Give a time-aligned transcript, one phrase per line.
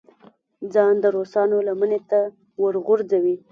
[0.73, 2.19] ځان د روسانو لمنې ته
[2.61, 3.35] وغورځوي.